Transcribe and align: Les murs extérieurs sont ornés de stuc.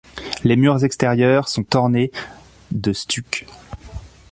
Les 0.43 0.55
murs 0.55 0.83
extérieurs 0.83 1.47
sont 1.47 1.75
ornés 1.75 2.09
de 2.71 2.91
stuc. 2.91 3.45